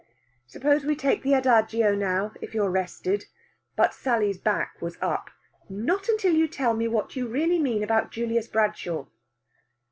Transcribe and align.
"Suppose 0.47 0.83
we 0.83 0.95
take 0.95 1.21
the 1.21 1.35
adagio 1.35 1.93
now 1.93 2.31
if 2.41 2.55
you're 2.55 2.71
rested." 2.71 3.25
But 3.75 3.93
Sally's 3.93 4.39
back 4.39 4.81
was 4.81 4.97
up. 4.99 5.29
"Not 5.69 6.09
until 6.09 6.33
you 6.33 6.47
tell 6.47 6.73
me 6.73 6.87
what 6.87 7.15
you 7.15 7.27
really 7.27 7.59
mean 7.59 7.83
about 7.83 8.09
Julius 8.09 8.47
Bradshaw." 8.47 9.05